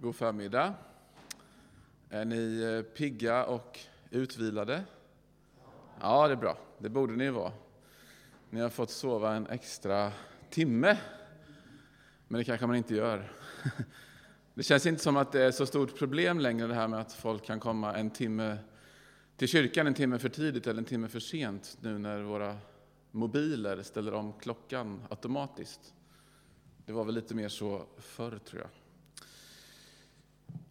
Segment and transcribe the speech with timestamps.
[0.00, 0.74] God förmiddag.
[2.10, 3.78] Är ni eh, pigga och
[4.10, 4.84] utvilade?
[6.00, 6.58] Ja, det är bra.
[6.78, 7.52] Det borde ni vara.
[8.50, 10.12] Ni har fått sova en extra
[10.50, 10.98] timme.
[12.28, 13.32] Men det kanske man inte gör.
[14.54, 17.12] Det känns inte som att det är så stort problem längre det här med att
[17.12, 18.58] folk kan komma en timme
[19.36, 22.56] till kyrkan en timme för tidigt eller en timme för sent nu när våra
[23.10, 25.94] mobiler ställer om klockan automatiskt.
[26.86, 28.70] Det var väl lite mer så förr, tror jag.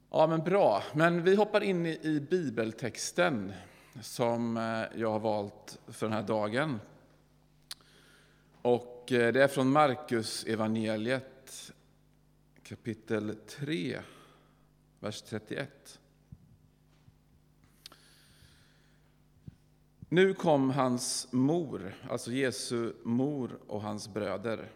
[0.09, 0.83] Ja, men bra.
[0.93, 3.53] Men vi hoppar in i bibeltexten
[4.01, 6.79] som eh, jag har valt för den här dagen.
[8.61, 11.71] Och eh, det är från Markus evangeliet
[12.63, 13.99] kapitel 3,
[14.99, 15.99] vers 31.
[20.09, 24.71] Nu kom hans mor, alltså Jesu mor och hans bröder.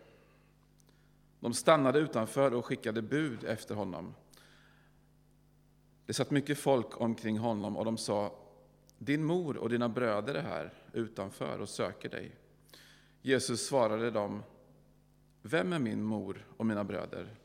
[1.40, 4.14] De stannade utanför och skickade bud efter honom.
[6.12, 8.36] Det satt mycket folk omkring honom och de sa,
[8.98, 12.36] din mor och dina bröder är här utanför och söker dig.
[13.22, 14.44] Jesus svarade dem,
[15.42, 17.36] vem är min mor och mina bröder?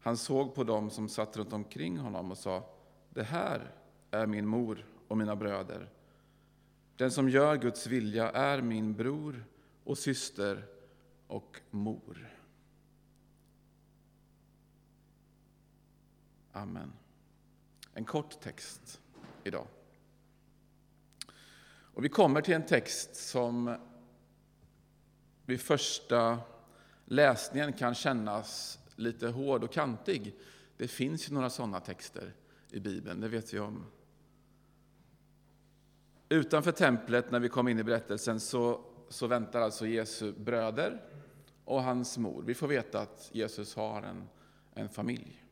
[0.00, 2.70] Han såg på dem som satt runt omkring honom och sa,
[3.10, 3.74] det här
[4.10, 5.88] är min mor och mina bröder.
[6.96, 9.44] Den som gör Guds vilja är min bror
[9.84, 10.64] och syster
[11.26, 12.28] och mor.
[16.52, 16.92] Amen.
[17.94, 19.00] En kort text
[19.44, 19.66] idag.
[21.94, 23.76] Och vi kommer till en text som
[25.46, 26.38] vid första
[27.04, 30.34] läsningen kan kännas lite hård och kantig.
[30.76, 32.32] Det finns ju några sådana texter
[32.70, 33.86] i Bibeln, det vet vi om.
[36.28, 41.02] Utanför templet, när vi kom in i berättelsen, så, så väntar alltså Jesu bröder
[41.64, 42.42] och hans mor.
[42.46, 44.28] Vi får veta att Jesus har en,
[44.74, 45.44] en familj.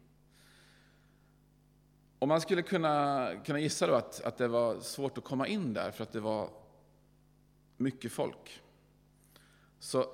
[2.20, 5.74] Och man skulle kunna, kunna gissa då att, att det var svårt att komma in
[5.74, 6.50] där för att det var
[7.76, 8.62] mycket folk.
[9.78, 10.06] Så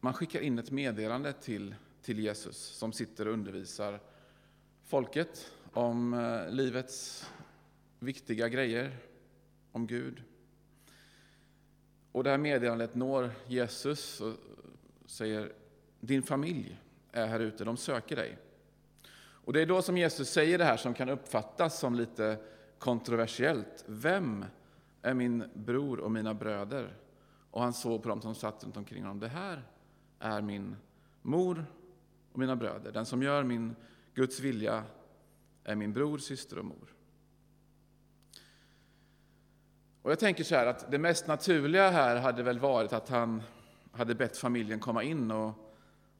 [0.00, 4.00] man skickar in ett meddelande till, till Jesus som sitter och undervisar
[4.84, 7.30] folket om eh, livets
[7.98, 8.96] viktiga grejer,
[9.72, 10.22] om Gud.
[12.12, 14.34] Och det här meddelandet når Jesus och
[15.06, 15.52] säger
[16.00, 16.80] din familj
[17.12, 18.38] är här ute, de söker dig.
[19.48, 22.38] Och det är då som Jesus säger det här som kan uppfattas som lite
[22.78, 23.84] kontroversiellt.
[23.86, 24.44] Vem
[25.02, 26.96] är min bror och mina bröder?
[27.50, 29.20] Och han såg på dem som satt runt omkring honom.
[29.20, 29.62] Det här
[30.18, 30.76] är min
[31.22, 31.66] mor
[32.32, 32.92] och mina bröder.
[32.92, 33.76] Den som gör min
[34.14, 34.84] Guds vilja
[35.64, 36.94] är min bror, syster och mor.
[40.02, 43.42] Och jag tänker så här att det mest naturliga här hade väl varit att han
[43.92, 45.52] hade bett familjen komma in och,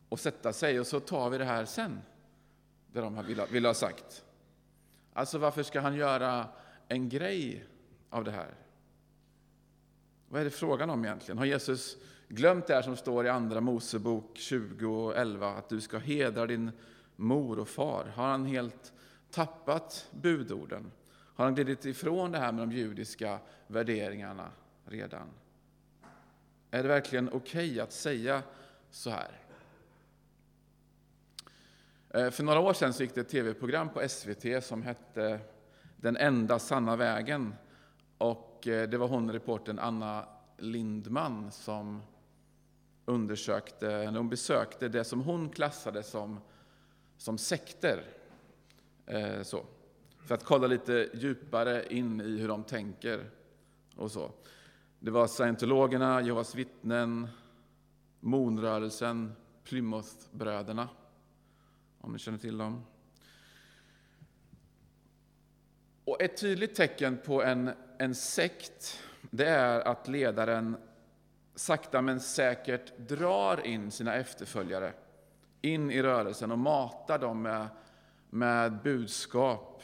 [0.08, 2.00] och sätta sig och så tar vi det här sen
[2.92, 4.24] det de vill, vill ha sagt.
[5.12, 6.48] Alltså varför ska han göra
[6.88, 7.64] en grej
[8.10, 8.54] av det här?
[10.28, 11.38] Vad är det frågan om egentligen?
[11.38, 11.96] Har Jesus
[12.28, 16.46] glömt det här som står i Andra Mosebok 20 och 11, att du ska hedra
[16.46, 16.70] din
[17.16, 18.12] mor och far?
[18.14, 18.92] Har han helt
[19.30, 20.92] tappat budorden?
[21.08, 24.50] Har han glidit ifrån det här med de judiska värderingarna
[24.84, 25.28] redan?
[26.70, 28.42] Är det verkligen okej okay att säga
[28.90, 29.47] så här?
[32.10, 35.40] Eh, för några år sedan gick det ett tv-program på SVT som hette
[35.96, 37.54] Den enda sanna vägen.
[38.18, 40.24] Och eh, det var hon, reporten Anna
[40.56, 42.02] Lindman, som
[43.04, 46.40] undersökte, eller hon besökte det som hon klassade som,
[47.16, 48.04] som sekter.
[49.06, 49.64] Eh, så.
[50.26, 53.30] För att kolla lite djupare in i hur de tänker.
[53.96, 54.30] och så.
[54.98, 57.28] Det var scientologerna, Jehovas vittnen,
[58.20, 59.32] Monrörelsen,
[59.64, 60.88] Plymouthbröderna
[62.08, 62.84] om ni känner till dem.
[66.04, 70.76] Och ett tydligt tecken på en, en sekt, det är att ledaren
[71.54, 74.92] sakta men säkert drar in sina efterföljare
[75.62, 77.68] in i rörelsen och matar dem med,
[78.30, 79.82] med budskap.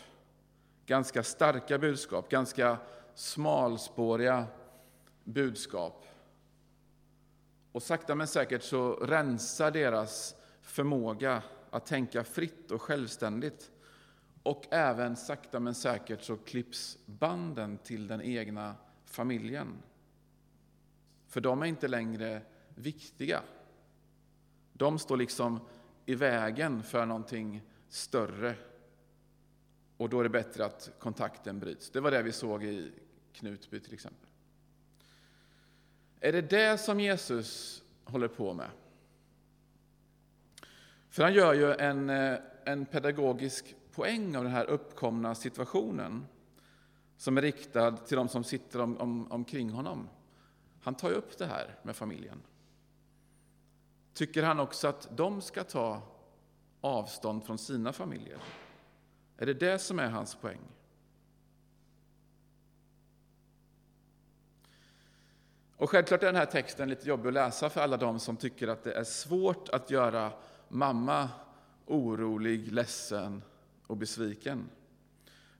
[0.87, 2.79] Ganska starka budskap, ganska
[3.15, 4.47] smalspåriga
[5.25, 6.07] budskap.
[7.73, 11.43] Och sakta men säkert så rensar deras förmåga
[11.75, 13.71] att tänka fritt och självständigt.
[14.43, 19.83] Och även sakta men säkert så klipps banden till den egna familjen.
[21.27, 22.43] För de är inte längre
[22.75, 23.43] viktiga.
[24.73, 25.61] De står liksom
[26.07, 28.57] i vägen för någonting större.
[29.97, 31.91] Och då är det bättre att kontakten bryts.
[31.91, 32.93] Det var det vi såg i
[33.33, 34.29] Knutby till exempel.
[36.21, 38.71] Är det det som Jesus håller på med?
[41.15, 46.27] För han gör ju en, eh, en pedagogisk poäng av den här uppkomna situationen
[47.17, 50.09] som är riktad till de som sitter om, om, omkring honom.
[50.83, 52.43] Han tar ju upp det här med familjen.
[54.15, 56.03] Tycker han också att de ska ta
[56.81, 58.39] avstånd från sina familjer?
[59.37, 60.61] Är det det som är hans poäng?
[65.77, 68.69] Och självklart är den här texten lite jobbig att läsa för alla de som tycker
[68.69, 70.33] att det är svårt att göra
[70.75, 71.29] mamma
[71.87, 73.43] orolig, ledsen
[73.87, 74.69] och besviken.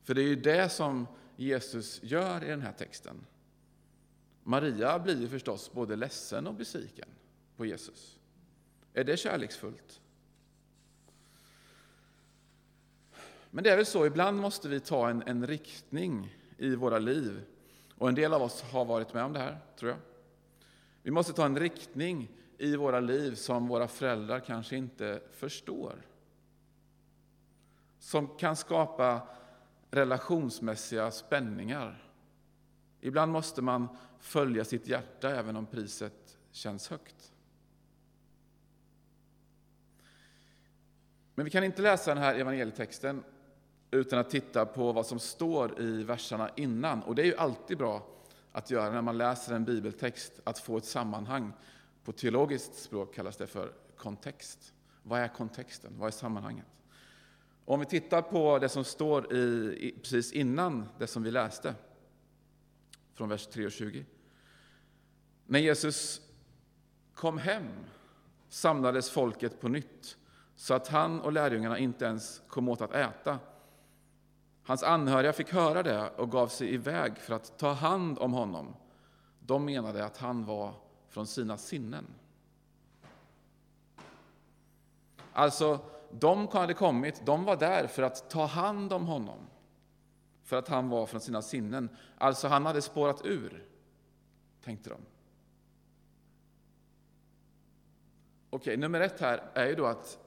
[0.03, 1.07] För det är ju det som
[1.37, 3.27] Jesus gör i den här texten.
[4.43, 7.09] Maria blir ju förstås både ledsen och besviken
[7.57, 8.19] på Jesus.
[8.93, 10.01] Är det kärleksfullt?
[13.51, 17.45] Men det är väl så, ibland måste vi ta en, en riktning i våra liv.
[17.95, 19.99] Och en del av oss har varit med om det här, tror jag.
[21.03, 26.07] Vi måste ta en riktning i våra liv som våra föräldrar kanske inte förstår.
[27.99, 29.29] Som kan skapa
[29.91, 32.11] relationsmässiga spänningar.
[33.01, 37.33] Ibland måste man följa sitt hjärta även om priset känns högt.
[41.35, 43.25] Men vi kan inte läsa den här evangelietexten
[43.91, 47.03] utan att titta på vad som står i verserna innan.
[47.03, 48.07] Och det är ju alltid bra
[48.53, 51.53] att göra när man läser en bibeltext, att få ett sammanhang.
[52.05, 54.75] På teologiskt språk kallas det för kontext.
[55.03, 55.93] Vad är kontexten?
[55.99, 56.67] Vad är sammanhanget?
[57.65, 61.75] Om vi tittar på det som står i, precis innan det som vi läste,
[63.15, 64.07] från vers 3 och 20.
[65.47, 66.21] När Jesus
[67.15, 67.69] kom hem
[68.49, 70.17] samlades folket på nytt
[70.57, 73.39] så att han och lärjungarna inte ens kom åt att äta.
[74.63, 78.75] Hans anhöriga fick höra det och gav sig iväg för att ta hand om honom.
[79.41, 80.75] De menade att han var
[81.15, 82.05] från sina sinnen.
[85.33, 85.81] Alltså,
[86.11, 89.39] de hade kommit, de var där för att ta hand om honom.
[90.43, 91.89] För att han var från sina sinnen.
[92.19, 93.65] Alltså, han hade spårat ur,
[94.65, 95.01] tänkte de.
[98.51, 100.19] Okej, nummer ett här är ju då att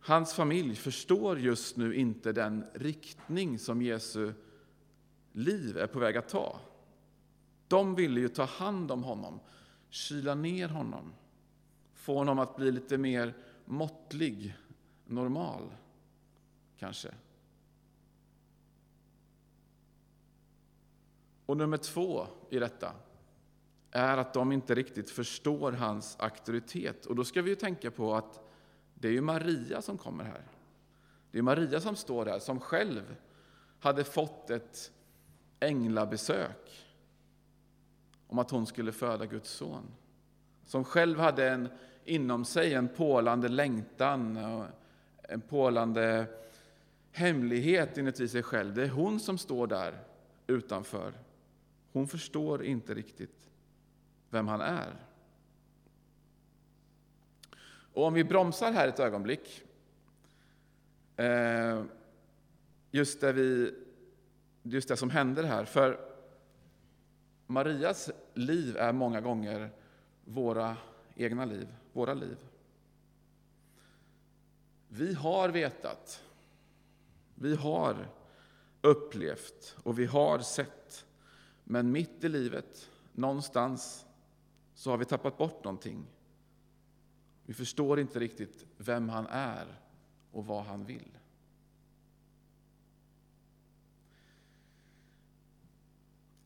[0.00, 4.32] Hans familj förstår just nu inte den riktning som Jesu
[5.32, 6.60] liv är på väg att ta.
[7.74, 9.40] De ville ju ta hand om honom,
[9.88, 11.12] kyla ner honom,
[11.94, 13.34] få honom att bli lite mer
[13.64, 14.56] måttlig,
[15.04, 15.74] normal,
[16.78, 17.14] kanske.
[21.46, 22.92] Och nummer två i detta
[23.90, 27.06] är att de inte riktigt förstår hans auktoritet.
[27.06, 28.40] Och då ska vi ju tänka på att
[28.94, 30.44] det är ju Maria som kommer här.
[31.30, 33.16] Det är Maria som står där, som själv
[33.80, 34.92] hade fått ett
[35.60, 36.83] änglabesök
[38.26, 39.82] om att hon skulle föda Guds son.
[40.66, 41.68] Som själv hade en,
[42.04, 44.66] inom sig en pålande längtan och
[45.22, 46.26] en pålande
[47.12, 48.74] hemlighet inuti sig själv.
[48.74, 49.98] Det är hon som står där
[50.46, 51.12] utanför.
[51.92, 53.50] Hon förstår inte riktigt
[54.30, 54.94] vem han är.
[57.94, 59.62] Och om vi bromsar här ett ögonblick,
[61.16, 61.82] eh,
[62.90, 63.74] just det, vi,
[64.62, 66.13] just det som händer här, för
[67.46, 69.70] Marias liv är många gånger
[70.24, 70.76] våra
[71.14, 72.36] egna liv, våra liv.
[74.88, 76.24] Vi har vetat,
[77.34, 78.08] vi har
[78.80, 81.06] upplevt och vi har sett,
[81.64, 84.06] men mitt i livet, någonstans,
[84.74, 86.06] så har vi tappat bort någonting.
[87.46, 89.80] Vi förstår inte riktigt vem han är
[90.32, 91.18] och vad han vill.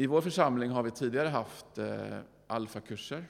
[0.01, 3.25] I vår församling har vi tidigare haft eh, alfakurser.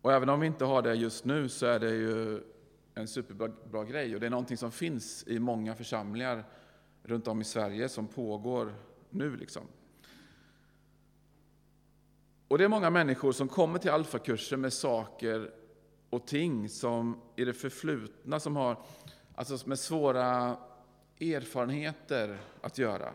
[0.00, 2.40] Och även om vi inte har det just nu så är det ju
[2.94, 4.14] en superbra bra grej.
[4.14, 6.44] Och det är någonting som finns i många församlingar
[7.02, 8.74] runt om i Sverige som pågår
[9.10, 9.36] nu.
[9.36, 9.62] Liksom.
[12.48, 15.50] Och det är många människor som kommer till alfakurser med saker
[16.10, 18.76] och ting som i det förflutna som har
[19.34, 20.56] alltså med svåra
[21.20, 23.12] erfarenheter att göra.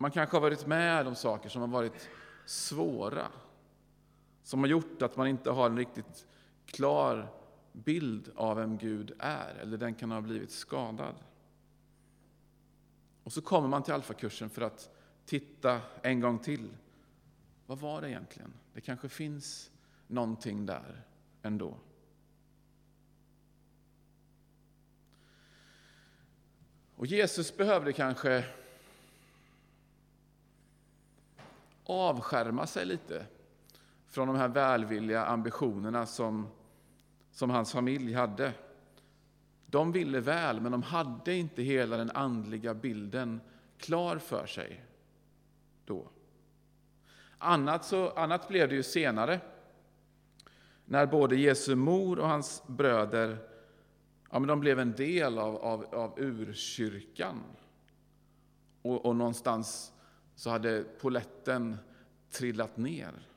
[0.00, 2.08] Man kanske har varit med om saker som har varit
[2.44, 3.26] svåra,
[4.42, 6.26] som har gjort att man inte har en riktigt
[6.66, 7.28] klar
[7.72, 11.14] bild av vem Gud är, eller den kan ha blivit skadad.
[13.24, 14.90] Och så kommer man till alfakursen för att
[15.24, 16.76] titta en gång till.
[17.66, 18.52] Vad var det egentligen?
[18.72, 19.70] Det kanske finns
[20.06, 21.04] någonting där
[21.42, 21.74] ändå.
[26.96, 28.44] Och Jesus behövde kanske
[31.90, 33.26] avskärma sig lite
[34.06, 36.48] från de här välvilliga ambitionerna som,
[37.30, 38.52] som hans familj hade.
[39.66, 43.40] De ville väl, men de hade inte hela den andliga bilden
[43.78, 44.84] klar för sig
[45.84, 46.08] då.
[47.38, 49.40] Annat, så, annat blev det ju senare,
[50.84, 53.38] när både Jesu mor och hans bröder
[54.30, 57.42] ja, men de blev en del av, av, av urkyrkan.
[58.82, 59.92] Och, och någonstans
[60.40, 61.76] så hade poletten
[62.30, 63.28] trillat ner.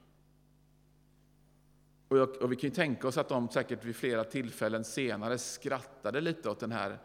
[2.08, 5.38] Och, jag, och, vi kan ju tänka oss att de säkert vid flera tillfällen senare
[5.38, 6.98] skrattade lite åt den här,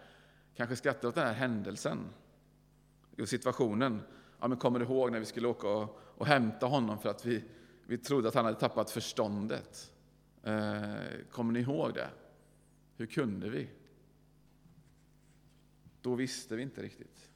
[0.55, 1.99] kanske skrattade åt den här händelsen
[3.21, 4.01] och situationen.
[4.41, 7.27] Ja, men kommer du ihåg när vi skulle åka och, och hämta honom för att
[7.27, 7.45] vi,
[7.87, 9.93] vi trodde att han hade tappat förståndet?
[10.43, 10.95] Eh,
[11.31, 12.11] kommer ni ihåg det?
[12.97, 13.69] Hur kunde vi?
[16.01, 17.31] Då visste vi inte riktigt.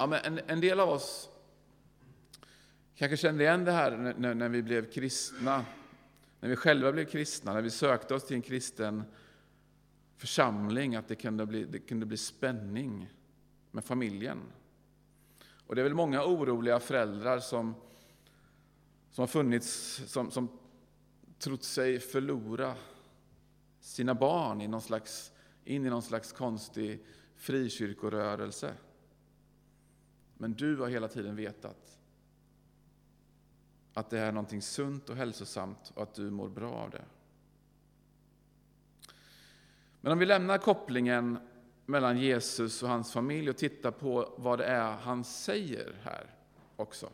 [0.00, 1.30] Ja, men en, en del av oss
[2.94, 5.64] kanske kände igen det här när, när vi blev kristna,
[6.40, 9.02] när vi själva blev kristna, när vi sökte oss till en kristen
[10.16, 13.10] församling, att det kunde bli, det kunde bli spänning
[13.70, 14.38] med familjen.
[15.66, 17.74] Och det är väl många oroliga föräldrar som,
[19.10, 20.48] som har funnits, som, som
[21.38, 22.74] trott sig förlora
[23.80, 25.32] sina barn i någon slags,
[25.64, 27.04] in i någon slags konstig
[27.36, 28.74] frikyrkorörelse.
[30.40, 31.98] Men du har hela tiden vetat
[33.94, 37.04] att det är någonting sunt och hälsosamt och att du mår bra av det.
[40.00, 41.38] Men om vi lämnar kopplingen
[41.86, 46.34] mellan Jesus och hans familj och tittar på vad det är han säger här
[46.76, 47.10] också.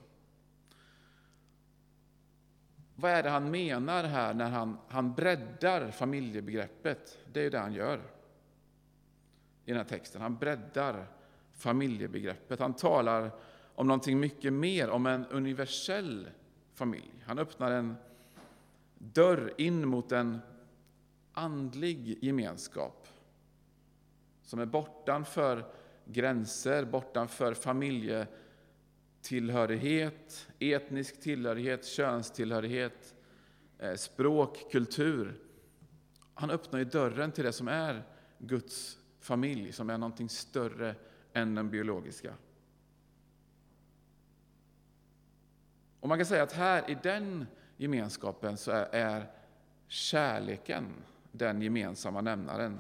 [2.95, 7.19] Vad är det han menar här när han, han breddar familjebegreppet?
[7.33, 7.99] Det är ju det han gör
[9.65, 10.23] i den här texten.
[10.23, 11.07] Han breddar
[11.57, 12.61] familjebegreppet.
[12.61, 13.31] Han talar
[13.75, 16.29] om någonting mycket mer, om en universell
[16.75, 17.25] familj.
[17.25, 17.97] Han öppnar en
[18.99, 20.39] dörr in mot en
[21.33, 23.09] andlig gemenskap
[24.43, 25.65] som är bortanför
[26.05, 33.15] gränser, bortanför familjetillhörighet, etnisk tillhörighet, könstillhörighet,
[33.79, 35.41] eh, språk, kultur.
[36.35, 38.03] Han öppnar ju dörren till det som är
[38.39, 40.95] Guds familj, som är någonting större
[41.37, 42.35] än den biologiska.
[46.01, 49.31] Och man kan säga att här i den gemenskapen så är, är
[49.87, 50.95] kärleken
[51.33, 52.79] den gemensamma nämnaren.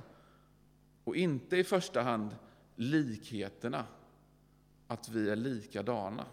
[1.04, 2.36] Och inte i första hand
[2.76, 3.86] likheterna,
[4.86, 6.26] att vi är likadana.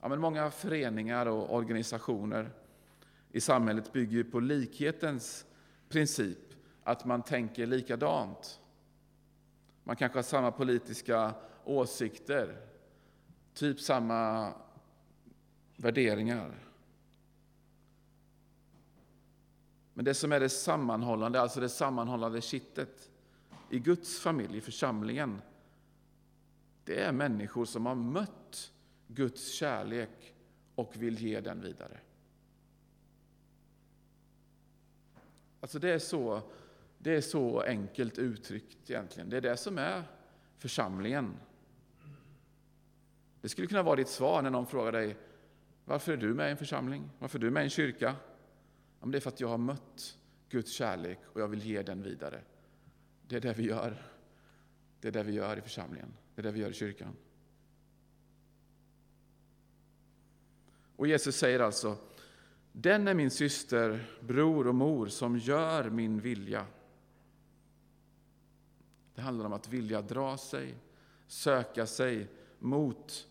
[0.00, 2.50] Ja, men många föreningar och organisationer
[3.32, 5.46] i samhället bygger på likhetens
[5.88, 6.43] princip
[6.84, 8.60] att man tänker likadant.
[9.84, 12.60] Man kanske har samma politiska åsikter,
[13.54, 14.52] typ samma
[15.76, 16.54] värderingar.
[19.94, 23.10] Men det som är det sammanhållande, alltså det sammanhållande kittet
[23.70, 25.42] i Guds familj, i församlingen,
[26.84, 28.72] det är människor som har mött
[29.08, 30.34] Guds kärlek
[30.74, 32.00] och vill ge den vidare.
[35.60, 36.42] Alltså det är så
[37.04, 39.30] det är så enkelt uttryckt egentligen.
[39.30, 40.02] Det är det som är
[40.56, 41.36] församlingen.
[43.40, 45.16] Det skulle kunna vara ditt svar när någon frågar dig
[45.84, 47.10] varför är du med i en församling?
[47.18, 48.16] Varför är du med i en kyrka?
[49.00, 50.18] Ja, det är för att jag har mött
[50.48, 52.40] Guds kärlek och jag vill ge den vidare.
[53.28, 54.02] Det är det vi gör.
[55.00, 56.12] Det är det vi gör i församlingen.
[56.34, 57.16] Det är det vi gör i kyrkan.
[60.96, 61.96] Och Jesus säger alltså,
[62.72, 66.66] den är min syster, bror och mor som gör min vilja.
[69.14, 70.74] Det handlar om att vilja dra sig,
[71.26, 72.28] söka sig
[72.58, 73.28] mot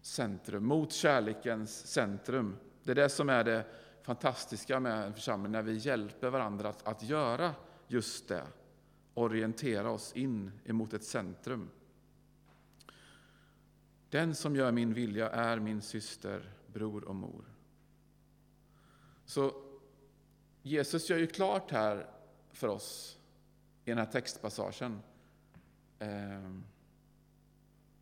[0.00, 2.56] centrum, mot kärlekens centrum.
[2.82, 3.64] Det är det som är det
[4.02, 7.54] fantastiska med en församling, när vi hjälper varandra att, att göra
[7.88, 8.42] just det.
[9.14, 11.70] Orientera oss in emot ett centrum.
[14.10, 17.44] Den som gör min vilja är min syster, bror och mor.
[19.24, 19.52] Så
[20.62, 22.10] Jesus gör ju klart här
[22.52, 23.18] för oss
[23.84, 25.02] i den här textpassagen
[25.98, 26.50] eh,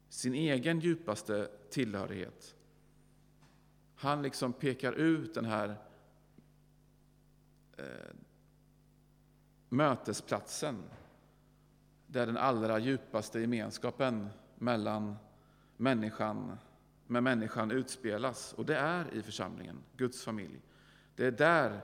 [0.08, 2.54] sin egen djupaste tillhörighet.
[3.94, 5.76] Han liksom pekar ut den här
[7.76, 8.14] eh,
[9.68, 10.82] mötesplatsen
[12.06, 15.16] där den allra djupaste gemenskapen mellan
[15.76, 16.58] människan,
[17.06, 18.52] med människan utspelas.
[18.52, 20.60] Och det är i församlingen, Guds familj.
[21.16, 21.80] Det är där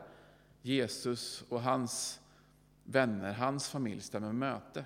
[0.62, 2.20] Jesus och hans
[2.90, 4.84] vänner, hans familj stämmer möte.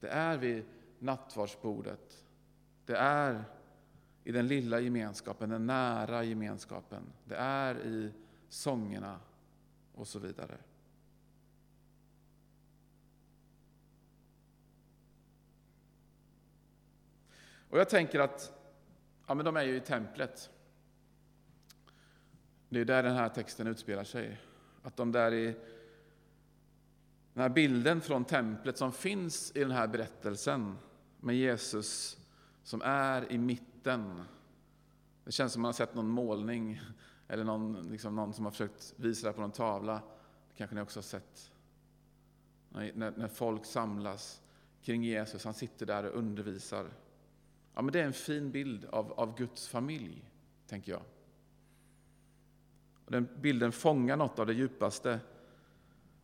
[0.00, 0.64] Det är vid
[0.98, 2.24] nattvardsbordet.
[2.84, 3.44] Det är
[4.24, 7.02] i den lilla gemenskapen, den nära gemenskapen.
[7.24, 8.12] Det är i
[8.48, 9.20] sångerna
[9.94, 10.58] och så vidare.
[17.70, 18.52] Och jag tänker att
[19.26, 20.50] ja, men de är ju i templet.
[22.68, 24.40] Det är där den här texten utspelar sig.
[24.82, 25.56] Att de där i
[27.36, 30.78] den här bilden från templet som finns i den här berättelsen
[31.20, 32.18] med Jesus
[32.62, 34.22] som är i mitten.
[35.24, 36.80] Det känns som man har sett någon målning
[37.28, 39.94] eller någon, liksom någon som har försökt visa det på någon tavla.
[40.48, 41.52] Det kanske ni också har sett.
[42.68, 44.42] När, när folk samlas
[44.82, 46.90] kring Jesus, han sitter där och undervisar.
[47.74, 50.30] Ja, men det är en fin bild av, av Guds familj,
[50.66, 51.02] tänker jag.
[53.04, 55.20] Och den bilden fångar något av det djupaste,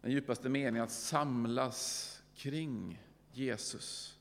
[0.02, 4.18] den djupaste meningen att samlas kring Jesus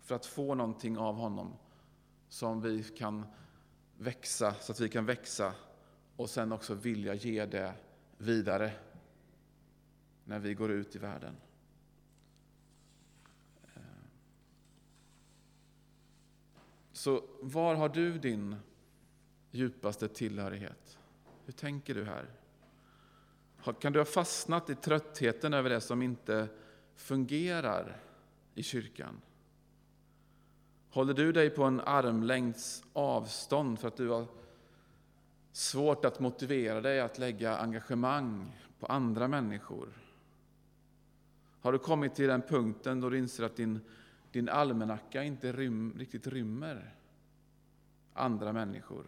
[0.00, 1.56] för att få någonting av honom
[2.28, 3.26] som vi kan
[3.98, 5.54] växa, så att vi kan växa
[6.16, 7.74] och sen också vilja ge det
[8.18, 8.72] vidare
[10.24, 11.36] när vi går ut i världen.
[16.92, 18.56] Så var har du din
[19.50, 20.98] djupaste tillhörighet?
[21.44, 22.41] Hur tänker du här?
[23.62, 26.48] Kan du ha fastnat i tröttheten över det som inte
[26.96, 27.96] fungerar
[28.54, 29.20] i kyrkan?
[30.90, 34.26] Håller du dig på en armlängds avstånd för att du har
[35.52, 39.88] svårt att motivera dig att lägga engagemang på andra människor?
[41.60, 43.80] Har du kommit till den punkten då du inser att din,
[44.32, 46.94] din almanacka inte rym, riktigt rymmer
[48.12, 49.06] andra människor?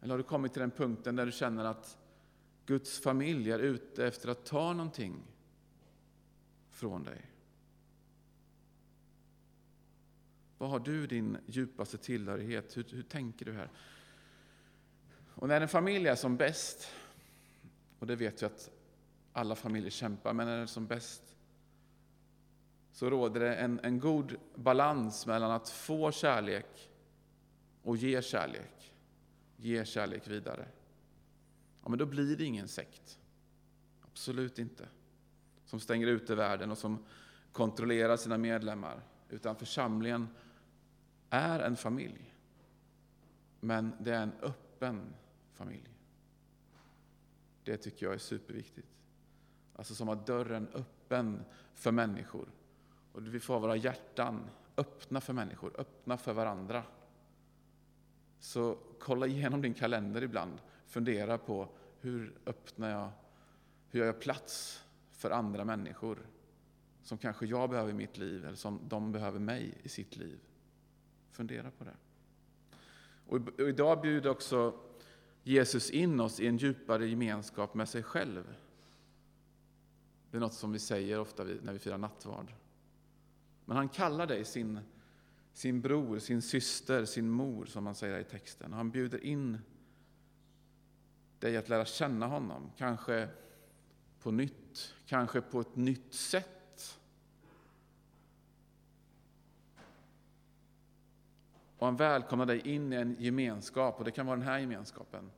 [0.00, 1.98] Eller har du kommit till den punkten där du känner att
[2.68, 5.22] Guds familj är ute efter att ta någonting
[6.70, 7.26] från dig?
[10.58, 12.76] Vad har du din djupaste tillhörighet?
[12.76, 13.70] Hur, hur tänker du här?
[15.34, 16.90] Och när en familj är som bäst,
[17.98, 18.70] och det vet vi att
[19.32, 21.22] alla familjer kämpar, men när den är som bäst
[22.92, 26.90] så råder det en, en god balans mellan att få kärlek
[27.82, 28.94] och ge kärlek.
[29.56, 30.68] Ge kärlek vidare.
[31.82, 33.18] Ja, men då blir det ingen sekt.
[34.02, 34.88] Absolut inte.
[35.64, 37.04] Som stänger ute världen och som
[37.52, 39.02] kontrollerar sina medlemmar.
[39.28, 40.28] Utan församlingen
[41.30, 42.34] är en familj.
[43.60, 45.14] Men det är en öppen
[45.52, 45.88] familj.
[47.64, 48.88] Det tycker jag är superviktigt.
[49.76, 52.48] Alltså som har dörren öppen för människor.
[53.12, 56.82] Och vi får ha våra hjärtan öppna för människor, öppna för varandra.
[58.38, 60.58] Så kolla igenom din kalender ibland.
[60.88, 61.68] Fundera på
[62.00, 63.10] hur öppnar jag,
[63.88, 66.26] hur gör jag plats för andra människor
[67.02, 70.38] som kanske jag behöver i mitt liv eller som de behöver mig i sitt liv.
[71.30, 71.96] Fundera på det.
[73.26, 74.80] Och idag bjuder också
[75.42, 78.54] Jesus in oss i en djupare gemenskap med sig själv.
[80.30, 82.52] Det är något som vi säger ofta när vi firar nattvard.
[83.64, 84.80] Men han kallar dig sin,
[85.52, 88.72] sin bror, sin syster, sin mor, som man säger i texten.
[88.72, 89.58] Han bjuder in
[91.40, 93.28] dig att lära känna honom, kanske
[94.22, 96.58] på nytt, kanske på ett nytt sätt
[101.78, 105.30] Och han välkomnar dig in i en gemenskap, och det kan vara den här gemenskapen,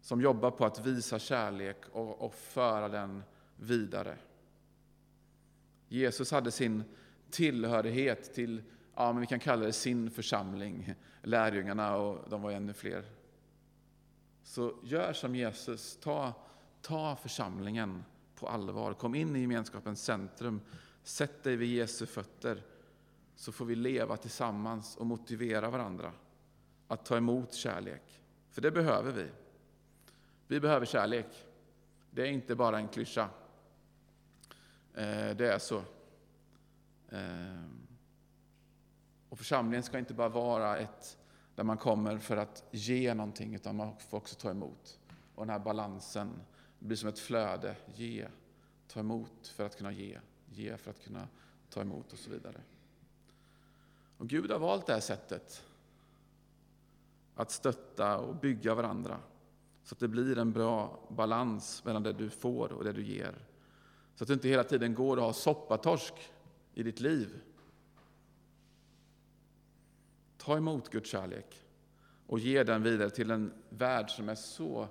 [0.00, 3.22] som jobbar på att visa kärlek och, och föra den
[3.56, 4.16] vidare.
[5.88, 6.84] Jesus hade sin
[7.30, 8.62] tillhörighet till,
[8.94, 13.04] ja men vi kan kalla det sin församling, lärjungarna och de var ännu fler.
[14.42, 16.32] Så gör som Jesus, ta,
[16.80, 18.94] ta församlingen på allvar.
[18.94, 20.60] Kom in i gemenskapens centrum,
[21.02, 22.62] sätt dig vid Jesu fötter
[23.36, 26.12] så får vi leva tillsammans och motivera varandra
[26.88, 28.20] att ta emot kärlek.
[28.50, 29.28] För det behöver vi.
[30.46, 31.46] Vi behöver kärlek.
[32.10, 33.28] Det är inte bara en klyscha.
[34.94, 35.82] Eh, det är så.
[37.08, 37.64] Eh,
[39.28, 41.18] och församlingen ska inte bara vara ett
[41.54, 44.98] där man kommer för att ge någonting, utan man får också ta emot.
[45.34, 46.30] Och den här balansen
[46.78, 47.76] blir som ett flöde.
[47.94, 48.26] Ge,
[48.88, 50.18] ta emot för att kunna ge,
[50.50, 51.28] ge för att kunna
[51.70, 52.60] ta emot och så vidare.
[54.18, 55.64] Och Gud har valt det här sättet
[57.34, 59.18] att stötta och bygga varandra
[59.84, 63.34] så att det blir en bra balans mellan det du får och det du ger.
[64.14, 66.14] Så att du inte hela tiden går och har soppatorsk
[66.74, 67.40] i ditt liv.
[70.44, 71.64] Ta emot Guds kärlek
[72.26, 74.88] och ge den vidare till en värld som är så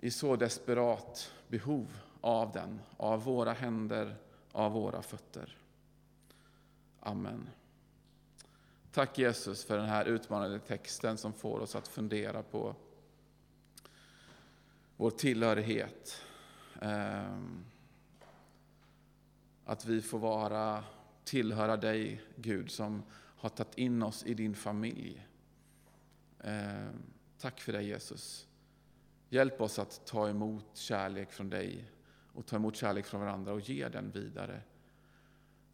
[0.00, 1.86] i så desperat behov
[2.20, 4.16] av den, av våra händer,
[4.52, 5.56] av våra fötter.
[7.00, 7.48] Amen.
[8.92, 12.74] Tack Jesus för den här utmanande texten som får oss att fundera på
[14.96, 16.22] vår tillhörighet.
[16.80, 17.64] Ehm,
[19.64, 20.84] att vi får vara,
[21.24, 23.02] tillhöra dig, Gud, som
[23.44, 25.26] har tagit in oss i din familj.
[26.40, 27.02] Ehm,
[27.38, 28.48] tack för det Jesus.
[29.28, 31.90] Hjälp oss att ta emot kärlek från dig
[32.32, 34.60] och ta emot kärlek från varandra och ge den vidare.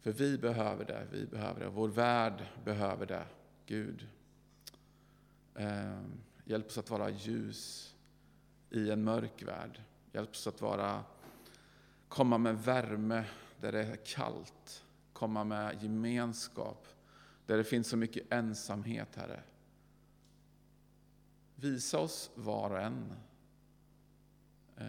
[0.01, 1.69] För vi behöver det, vi behöver det.
[1.69, 3.25] Vår värld behöver det,
[3.65, 4.07] Gud.
[5.55, 6.11] Ehm,
[6.45, 7.95] hjälp oss att vara ljus
[8.69, 9.81] i en mörk värld.
[10.11, 11.03] Hjälp oss att vara,
[12.07, 13.25] komma med värme
[13.61, 14.85] där det är kallt.
[15.13, 16.87] Komma med gemenskap
[17.51, 19.43] där det finns så mycket ensamhet, Herre.
[21.55, 23.13] Visa oss var och en.
[24.77, 24.85] Eh,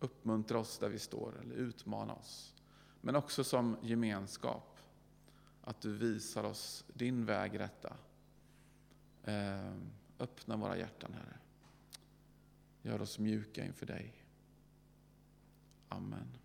[0.00, 2.54] uppmuntra oss där vi står, eller utmana oss
[3.00, 4.78] men också som gemenskap.
[5.62, 7.96] Att du visar oss din väg rätta.
[9.24, 9.72] Eh,
[10.18, 11.36] öppna våra hjärtan, Herre.
[12.82, 14.24] Gör oss mjuka inför dig.
[15.88, 16.38] Amen.